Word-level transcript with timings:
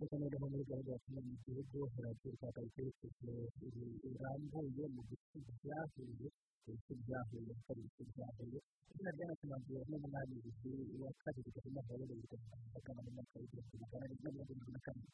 ndetse 0.00 0.16
muri 0.52 0.64
ya 0.92 0.98
kimwe 1.04 1.20
mu 1.28 1.34
gihugu 1.44 1.76
rwa 2.36 2.48
karitsiye 2.54 2.88
birambuye 4.02 4.84
mu 4.94 5.02
bice 5.08 5.36
byahuye 5.60 6.26
ibice 6.68 6.92
byahuye 7.04 7.52
hari 7.66 7.80
ibice 7.84 8.02
byahuye 8.12 8.58
izina 8.90 9.10
rya 9.16 9.26
nakimanziye 9.30 9.80
n'umunani 9.88 10.34
bizi 10.44 10.70
wa 11.02 11.10
kabiri 11.22 11.48
gahunda 11.56 11.80
bibiri 12.08 12.36
na 12.48 12.68
gatanu 12.74 13.00
mu 13.04 13.10
mwaka 13.16 13.34
w'ibihumbi 13.40 13.76
bibiri 14.48 14.70
na 14.72 14.80
kane 14.84 15.04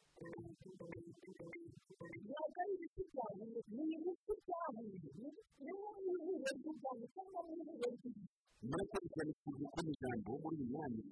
ntabwo 2.27 2.59
ari 2.63 2.73
ibiti 2.77 3.03
byahuye 3.11 3.61
ni 3.75 3.83
ibiti 3.97 4.33
byahuye 4.45 4.97
ni 5.19 5.29
nk'ihuriro 5.63 6.51
ry'u 6.59 6.73
rwanda 6.79 7.05
cyangwa 7.15 7.41
n'ihuriro 7.47 7.89
ry'ibiti 7.95 8.25
murakurikirana 8.69 9.33
ikintu 9.35 9.65
ko 9.73 9.79
mu 9.85 9.91
ijambo 9.95 10.31
muri 10.43 10.57
iyi 10.57 10.67
myanya 10.73 11.03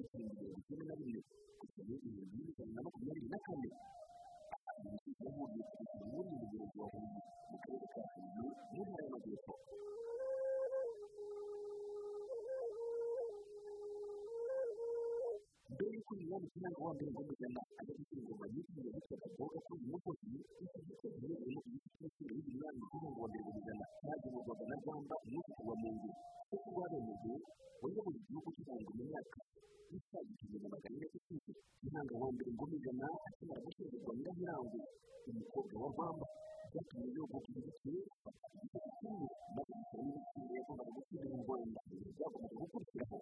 ibihumbi 0.00 0.34
mirongo 0.40 0.58
icyenda 0.60 0.84
na 0.88 0.94
kugeza 1.58 1.82
mu 1.88 1.94
bihumbi 2.00 2.22
bibiri 2.30 2.50
ijana 2.50 2.72
na 2.76 2.80
makumyabiri 2.86 3.28
na 3.32 3.38
kane 3.46 3.68
ahantu 4.68 4.88
mu 4.92 4.98
kigo 5.02 5.22
yahuye 5.26 5.60
kugeza 5.68 6.04
muri 6.10 6.28
uyu 6.34 6.38
murenge 6.40 6.76
wa 6.80 6.86
huye 6.92 7.18
mu 7.50 7.56
karere 7.62 7.86
ka 7.94 8.02
huye 8.12 8.48
mu 8.72 8.80
ntara 8.86 9.02
y'amajyepfo 9.04 9.52
mbere 15.72 15.90
y'uko 15.94 16.12
uyu 16.14 16.26
mwanya 16.28 16.48
cyangwa 16.54 16.82
wa 16.86 16.92
mbere 16.94 17.10
ngo 17.12 17.22
mujyana 17.28 17.60
ajya 17.80 17.92
gushyira 17.98 18.20
ingoma 18.22 18.44
y'izina 18.52 18.88
yitwaga 18.94 19.28
boga 19.38 19.58
kuri 19.66 19.80
uyu 19.82 19.90
musozi 19.92 20.26
iki 20.64 20.78
gice 20.86 21.06
giherereyemo 21.14 21.60
igiti 21.68 21.88
cy'umusore 21.94 22.32
w'uyu 22.36 22.52
mwanya 22.60 22.82
kugira 22.90 23.08
ngo 23.10 23.20
wa 23.22 23.28
mbere 23.30 23.42
ngo 23.44 23.50
mujyana 23.56 23.84
cyagemurwaga 24.02 24.64
na 24.70 24.76
rwanda 24.82 25.14
umunsi 25.24 25.50
ku 25.56 25.62
wa 25.68 25.74
nyiramirango 34.50 34.78
umukobwa 35.30 35.74
wa 35.82 35.88
rwanda 35.94 36.24
byatumye 36.70 37.06
yogoka 37.16 37.48
ibiti 37.58 37.92
igitego 38.54 38.88
kimwe 38.98 39.26
maze 39.54 39.70
gishyira 39.78 40.02
n'ibitsina 40.04 40.52
yagombaga 40.58 40.90
gushyira 40.96 41.24
mu 41.30 41.38
rwanda 41.44 41.78
byakomeje 42.16 42.54
gukurikiraho 42.60 43.16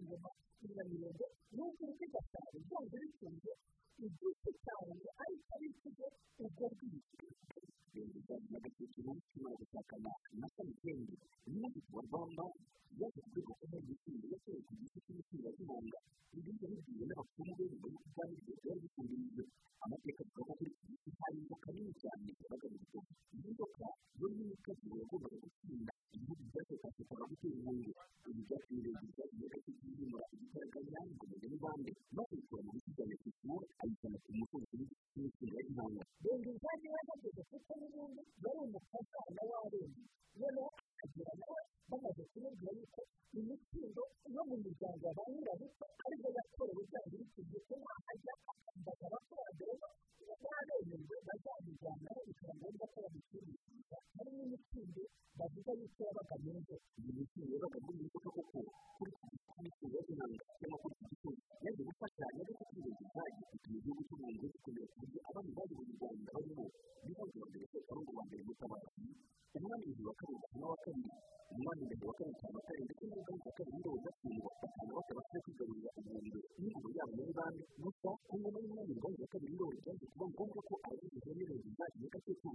ingoma 0.00 0.30
iramirongo 0.64 1.24
n'ubwira 1.54 1.92
ko 1.98 2.04
gasabo 2.14 2.56
byombi 2.66 2.96
bikunze 3.02 3.50
igiti 4.04 4.50
cyawe 4.62 4.94
ariko 5.22 5.48
ari 5.54 5.66
ikigo 5.72 6.06
ubwo 6.44 6.64
bwite 6.74 7.16
na 8.52 8.58
gatatu 8.64 8.84
kimara 8.92 9.54
gushakana 9.60 10.10
na 10.40 10.46
umunsi 11.48 11.78
wa 11.94 12.02
rwanda 12.06 12.44
yaje 13.00 13.20
kurega 13.28 13.52
ko 13.58 13.64
hari 13.70 13.84
igitsina 13.84 14.24
yateye 14.32 14.60
ku 14.66 14.72
giti 14.80 14.98
cy'umutima 15.04 15.48
w'ibanga 15.56 15.98
ibindi 16.38 16.64
bibwiwe 16.70 17.04
n'abapfumu 17.08 17.52
be 17.58 17.64
nyuma 17.70 17.86
y'uko 17.92 18.04
ubwami 18.08 18.36
bwe 18.44 18.54
bwari 18.62 18.80
bufungirije 18.84 19.42
amateka 19.84 20.20
avuga 20.24 20.42
ko 20.48 20.52
kuri 20.58 20.70
iki 20.72 20.84
giti 20.90 21.10
hari 21.20 21.36
inzoka 21.42 21.68
nini 21.74 21.92
cyane 22.02 22.28
yabaga 22.40 22.66
mu 22.72 22.76
gitoki 22.82 23.12
iyi 23.34 23.48
nzoka 23.52 23.84
yo 24.20 24.26
nini 24.34 24.52
ikaziwe 24.56 24.96
yagombaga 25.02 25.36
gutsinda 25.44 25.92
ibihugu 26.14 26.42
byatekashakaga 26.50 27.24
gutera 27.30 27.54
inkungu 27.58 27.90
ibi 28.28 28.40
byatumye 28.48 28.88
igitaraganya 28.88 29.21
ngo 31.62 32.22
bikora 32.30 32.62
mu 32.66 32.70
biti 32.74 32.90
bya 32.96 33.04
metisiyo 33.10 33.54
ayijyana 33.82 34.18
ku 34.24 34.30
musozi 34.38 34.74
w'imitsindo 35.14 35.54
ya 35.54 35.62
gihanga 35.68 36.02
renga 36.24 36.50
izajya 36.54 36.90
yageze 37.08 37.42
kuko 37.50 37.70
n'ubundi 37.78 38.22
umufasha 38.62 39.20
na 39.36 39.42
warenze 39.50 40.02
noneho 40.38 40.68
akagira 41.02 41.32
nawe 41.40 41.60
bamaze 41.90 42.22
kumubwira 42.32 42.70
yuko 42.78 43.00
imitsindo 43.38 44.02
yo 44.34 44.42
mu 44.48 44.56
miryango 44.64 45.02
ya 45.06 45.12
ba 45.16 45.22
nyirabuto 45.30 45.84
ari 46.04 46.14
byo 46.20 46.30
yakorewe 46.36 46.82
byanga 46.90 47.08
bikunze 47.22 47.58
ko 47.68 47.74
wahajya 47.84 48.34
akambaza 48.50 49.04
abakurambere 49.08 49.72
bo 49.80 49.88
baremejwe 50.42 51.16
bazamujyanaho 51.26 52.20
bikaba 52.26 52.52
ngombwa 52.58 52.84
ko 52.92 52.96
bamushimishiriza 53.04 53.96
hari 54.16 54.30
n'imitsindo 54.36 55.02
bavuga 55.38 55.70
yuko 55.78 56.00
yabaga 56.06 56.36
mu 56.42 56.50
ngo 56.58 56.74
iyi 56.98 57.10
mitsindo 57.16 57.52
yabaga 57.54 57.78
muri 57.86 57.98
iyi 58.02 58.08
nzoka 58.10 58.30
kabiri 70.84 71.08
na 71.08 71.14
wa 71.16 71.24
kabiri 71.34 71.52
umwami 71.52 71.82
ndende 71.86 72.04
wa 72.08 72.14
kabiri 72.18 72.36
cyane 72.40 72.58
kare 72.66 72.80
ndetse 72.86 73.04
n'umugambi 73.06 73.42
wa 73.48 73.52
kabiri 73.58 73.76
ndoli 73.82 74.00
gatsindwa 74.04 74.50
batanu 74.60 74.92
batabashije 74.96 75.40
kwigarurira 75.44 75.90
ubuhungiro 75.98 76.40
n'ingoma 76.60 76.90
yabo 76.98 77.12
muri 77.18 77.32
bande 77.38 77.62
gusa 77.82 78.10
ku 78.28 78.34
ngoma 78.40 78.58
y'umwami 78.62 78.92
ndoli 78.98 79.16
wa 79.22 79.28
kabiri 79.32 79.52
ndoli 79.56 79.76
byaje 79.84 80.04
kuba 80.12 80.24
ngombwa 80.32 80.60
ko 80.68 80.74
abagize 80.86 81.16
ihene 81.20 81.44
reziza 81.50 81.84
iyo 81.96 82.08
gatatu 82.14 82.48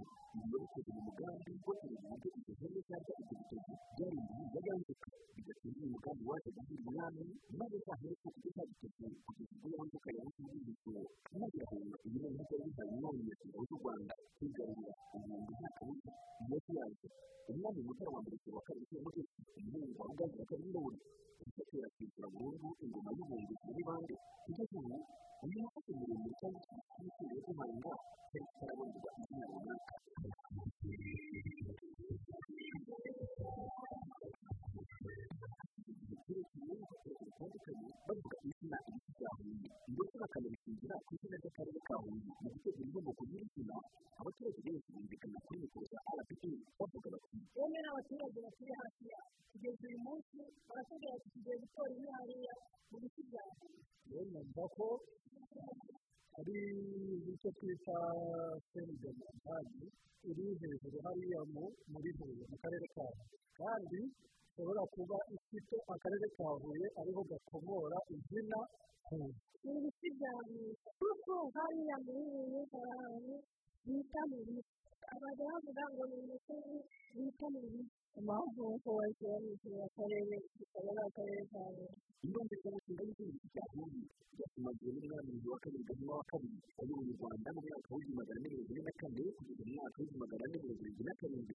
maze 10.36 11.56
irahunga 11.56 11.96
iyi 12.06 12.18
noneho 12.22 12.44
byari 12.48 12.64
bihaye 12.68 12.90
umwami 12.94 13.20
nyakubahwa 13.26 13.64
w'u 13.68 13.78
rwanda 13.80 14.12
kwigarurira 14.36 14.92
ubuhunzi 15.14 15.52
nta 15.58 15.68
kabuza 15.76 16.10
iyo 16.42 16.58
yaje 16.78 17.06
umwami 17.50 17.80
mutara 17.86 18.10
wa 18.14 18.20
mbere 18.22 18.36
wa 18.56 18.62
kabiri 18.66 18.86
cy'umutegetsi 18.88 19.40
umuhungu 19.58 19.96
wa 20.00 20.04
ruganzu 20.10 20.36
wa 20.40 20.46
kabiri 20.50 20.70
gusa 21.40 21.62
kera 21.68 21.88
kwishyura 21.94 22.26
burundu 22.32 22.66
ingoma 22.84 23.10
y'ubuhunzi 23.16 23.54
muri 23.66 23.82
bande 23.88 24.14
kugeza 24.44 24.74
ubu 24.80 24.96
uyu 25.44 25.58
musozi 25.62 25.90
muremure 25.98 26.32
cyangwa 26.40 26.60
se 26.66 26.72
imisozi 26.98 27.32
yo 27.36 27.40
guhanga 27.46 27.92
cyari 28.28 28.44
kitarabonerwa 28.50 29.10
izina 29.20 29.44
runaka 29.50 29.94
bitandukanye 36.58 37.88
bavuga 38.06 38.36
izina 38.48 38.76
ibiti 38.88 39.10
bya 39.16 39.28
huye 39.36 39.68
ndetse 39.92 40.16
bakanabishingira 40.22 40.94
ku 41.58 41.64
ry'akarere 41.66 41.80
ka 41.88 41.94
huye 42.02 42.22
mu 42.42 42.48
gutegura 42.54 42.84
inkomoko 42.86 43.22
y'izina 43.32 43.76
abaturage 44.20 44.60
benshi 44.66 44.88
bumvikana 44.94 45.38
kuri 45.46 45.58
mikoro 45.62 45.84
za 45.92 45.98
rpd 46.18 46.42
bavuga 46.78 47.08
bati 47.14 47.36
bamwe 47.58 47.78
n'abaturage 47.82 48.38
batuye 48.46 48.72
hafi 48.80 49.02
yaho 49.10 49.28
kugeza 49.50 49.82
uyu 49.88 49.98
munsi 50.06 50.38
baratubwira 50.68 51.12
ati 51.18 51.28
tugiye 51.34 51.56
gutora 51.62 51.90
imwe 51.98 52.10
hariya 52.18 52.54
mu 52.90 52.96
biti 53.02 53.22
bya 53.28 53.42
huye 53.58 53.80
rero 54.08 54.22
numva 54.32 54.64
ko 54.76 54.86
ari 56.38 56.56
icyo 57.32 57.50
twita 57.58 57.96
senidementali 58.70 59.82
iri 60.30 60.44
hejuru 60.60 60.96
hariya 61.06 61.40
muri 61.92 62.10
huye 62.18 62.44
mu 62.50 62.56
karere 62.62 62.86
ka 62.94 63.02
huye 63.10 63.36
kandi 63.58 64.00
ishobora 64.58 64.82
kuba 64.94 65.18
ifite 65.34 65.76
akarere 65.94 66.26
ka 66.36 66.46
huye 66.62 66.86
ariho 67.00 67.22
gakomora 67.30 67.98
izina 68.14 68.58
huye 69.06 69.30
ni 69.62 69.70
ibiti 69.78 70.08
bya 70.18 70.32
huye 70.46 70.72
kuko 70.98 71.34
hariya 71.54 71.96
muri 72.04 72.22
huye 72.34 72.60
hari 72.72 72.90
ahantu 72.98 73.34
bita 73.86 74.20
mu 74.30 74.38
biti 74.46 74.72
abajya 75.14 75.44
bavuga 75.54 75.84
ngo 75.94 76.02
ni 76.10 76.16
umusozi 76.26 76.76
bita 77.14 77.46
mu 77.54 77.60
biti 77.70 77.94
impamvu 78.18 78.62
nk'uko 78.66 78.90
ikintu 79.10 79.70
akarere 79.86 80.36
kikaba 80.58 80.90
ari 80.90 81.02
akarere 81.06 81.42
ka 81.52 81.60
huye 81.70 81.86
indonke 82.26 82.54
z'amashinga 82.62 83.02
y'izindi 83.06 83.46
bya 83.54 83.64
huye 83.72 84.02
byatumagiwe 84.34 84.90
n'umwami 84.98 85.32
wa 85.52 85.58
kabiri 85.62 85.84
gahima 85.88 86.12
wa 86.18 86.24
kabiri 86.30 86.58
wayoboye 86.76 87.10
u 87.14 87.16
rwanda 87.18 87.48
mu 87.54 87.60
mwaka 87.62 87.88
w'igihumbi 87.94 88.18
magana 88.18 88.38
ane 88.42 88.48
mirongo 88.50 88.70
ine 88.74 88.82
na 88.86 88.92
kane 89.00 89.22
kugeza 89.38 89.62
mu 89.68 89.72
mwaka 89.78 89.96
w'igihumbi 89.98 90.22
magana 90.22 90.42
ane 90.46 90.56
mirongo 90.62 90.82
irindwi 90.82 91.04
na 91.08 91.14
karindwi 91.20 91.54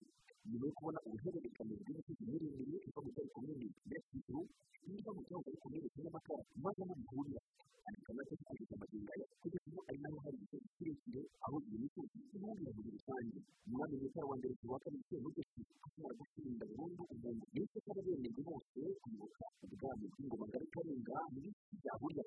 nyuma 0.50 0.66
yo 0.68 0.74
kubona 0.78 1.00
uruhererekane 1.08 1.74
rw'imisozi 1.82 2.24
miremire 2.30 2.78
iva 2.88 3.00
mu 3.04 3.10
cyaro 3.14 3.30
komini 3.36 3.66
kicukiro 4.10 4.42
n'iva 4.88 5.12
mu 5.16 5.22
cyaro 5.28 5.42
komini 5.64 5.88
cy'amakara 5.94 6.44
maze 6.64 6.80
aho 6.84 6.94
bihurira 7.00 7.42
andika 7.88 8.10
amateka 8.14 8.44
kugeza 8.50 8.74
amagingo 8.78 9.10
aya 9.16 9.26
kugeza 9.42 9.63
ubu 9.74 9.82
ari 9.90 9.98
naho 10.04 10.18
hari 10.24 10.36
imisozi 10.38 10.68
kirekire 10.78 11.22
aho 11.46 11.58
iyo 11.66 11.78
misozi 11.84 12.18
ihurira 12.36 12.72
muri 12.78 12.90
rusange 12.96 13.38
umwami 13.68 13.96
mutara 14.02 14.26
wa 14.30 14.36
mbere 14.40 14.54
wa 14.74 14.80
kabiri 14.84 15.04
semugeshi 15.10 15.62
akimara 15.86 16.14
gutsinda 16.20 16.64
burundu 16.70 17.02
umuntu 17.14 17.44
akarere 17.78 18.10
abenewe 18.14 18.42
bose 18.48 18.80
kwibuka 19.02 19.46
ubwami 19.66 20.06
bw'ingoma 20.12 20.46
ngarukarenga 20.50 21.16
muri 21.34 21.50
byahurira 21.82 22.24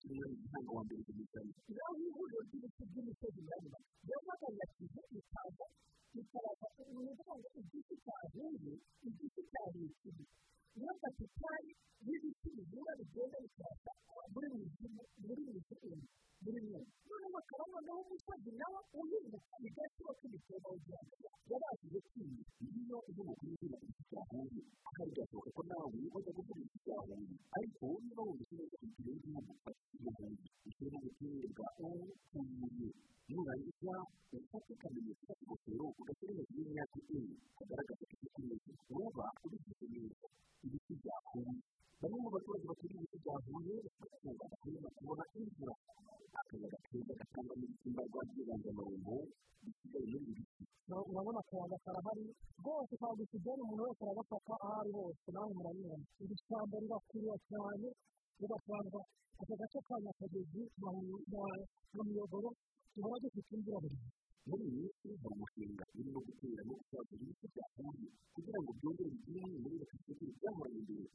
kimwe 0.00 0.24
n'umuhanga 0.30 0.70
wa 0.76 0.82
mbere 0.86 1.00
w'umugani 1.06 1.52
naho 1.76 1.92
ihuriro 2.08 2.38
ry'ibiti 2.46 2.82
by'imisozi 2.90 3.38
miremire 3.46 3.78
yamagana 4.10 4.64
kivu 4.74 5.00
ikaza 5.18 5.66
ikabaza 6.20 6.66
ni 6.76 6.82
ukuvuga 7.00 7.32
ngo 7.38 7.48
igiti 7.60 7.94
cyahuye 8.04 8.72
igiti 9.08 9.40
cyahuye 9.50 9.88
niyo 10.76 10.92
kapitali 11.02 11.70
y'ibiti 12.06 12.48
bihura 12.56 12.92
bigenda 12.98 13.36
bikabasha 13.44 13.92
muri 14.32 14.46
muri 14.52 14.58
mizimu 14.58 15.02
muri 15.20 15.40
noneho 15.46 15.62
bakaba 15.70 15.96
noneho 18.20 18.40
umusozi 18.40 18.50
nawe 18.60 18.80
uhinduka 19.00 19.54
bigatuma 19.62 20.12
k'ibitebo 20.18 20.68
w'igihugu 20.72 21.14
yabashije 21.50 21.98
kwiga 22.08 22.44
iyo 22.68 22.98
igiti 23.84 24.02
cyahuye 24.10 24.62
ahari 24.88 25.10
byashoboka 25.14 25.50
ko 25.56 25.62
nawe 25.70 25.96
wajya 26.14 26.32
gukora 26.36 26.60
cyahuye 26.84 27.36
ariko 27.56 27.84
niba 28.04 28.22
wumva 28.26 28.42
baturiye 43.00 43.00
ibiti 43.00 43.16
byahuye 43.22 43.74
bashobora 43.96 44.88
kubona 44.96 45.24
imvura 45.40 45.74
akayaga 46.40 46.78
keza 46.88 47.12
gatanga 47.20 47.52
n'ibisimbarwa 47.58 48.20
by'ibanzamarumbo 48.28 49.14
bisigaye 49.64 50.06
muri 50.24 50.42
ibi 50.42 50.44
urabona 51.10 51.38
akayaga 51.44 51.76
karahari 51.84 52.24
rwose 52.60 52.92
kagusigaye 53.00 53.60
umuntu 53.64 53.82
wese 53.86 54.02
aragafata 54.04 54.52
aho 54.64 54.74
ari 54.80 54.90
hose 54.96 55.28
nawe 55.34 55.50
murabibona 55.56 56.04
iri 56.22 56.34
shyamba 56.44 56.76
rirakwiriye 56.82 57.36
cyane 57.48 57.88
rigasanga 58.40 59.00
aka 59.40 59.54
gace 59.60 59.78
ka 59.86 59.94
nyakagezi 60.04 60.62
na 61.96 62.02
miyoboro 62.06 62.50
duhora 62.94 63.16
dufite 63.24 63.50
imvura 63.56 63.78
buri 63.82 63.96
gihe 64.00 64.12
muri 64.48 64.64
iyi 64.68 64.76
minsi 64.76 65.08
hari 65.20 65.32
umushinga 65.36 65.84
urimo 65.98 66.20
gutera 66.26 66.62
no 66.68 66.72
gusagura 66.78 67.22
ibiti 67.24 67.46
byahuye 67.52 68.08
kugira 68.34 68.58
ngo 68.62 68.70
byongere 68.78 69.08
bigire 69.14 69.42
muri 69.62 69.76
repubulika 69.80 70.36
byahoranye 70.40 70.80
imbere 70.80 71.06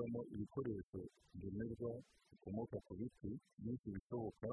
tuzakoramo 0.00 0.20
ibikoresho 0.34 1.00
ngenerwa 1.36 1.92
bikomoka 2.30 2.76
ku 2.86 2.92
biti 2.96 3.30
byinshi 3.60 3.88
bishoboka 3.94 4.48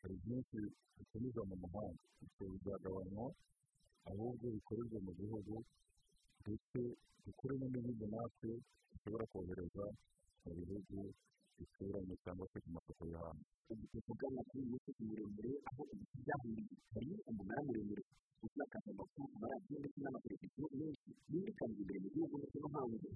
hari 0.00 0.14
byinshi 0.24 0.56
bitumiza 0.96 1.40
mu 1.48 1.56
mahanga. 1.62 2.00
Ibyo 2.24 2.44
bizagabanywa 2.52 3.26
ahubwo 4.08 4.46
bikorerwa 4.56 4.98
mu 5.06 5.12
gihugu 5.20 5.54
ndetse 6.42 6.80
dukuremo 7.24 7.64
n'ibindi 7.68 8.06
natwe 8.12 8.50
dushobora 8.90 9.24
kohereza 9.32 9.84
mu 10.44 10.50
bihugu 10.58 10.96
bituranye 11.58 12.14
cyangwa 12.24 12.44
se 12.52 12.56
ku 12.64 12.68
masoko 12.72 13.02
yo 13.12 13.18
hanze 13.20 13.44
tuvugana 13.92 14.40
kuri 14.48 14.60
iyi 14.64 14.72
misozi 14.72 15.02
miremire 15.08 15.52
aho 15.68 15.82
ibiti 15.92 16.16
byahuriye 16.24 16.74
hari 16.94 17.12
umunara 17.28 17.60
muremure 17.68 18.02
usakaza 18.44 18.88
amakuru 18.96 19.26
ku 19.32 19.36
maradiyo 19.42 19.76
ndetse 19.80 19.98
n'amateleviziyo 20.00 20.66
menshi 20.80 21.08
yumvikana 21.30 21.74
imbere 21.80 21.98
mu 22.02 22.08
gihugu 22.14 22.34
ndetse 22.40 22.56
no 22.62 22.68
hanze 22.74 23.08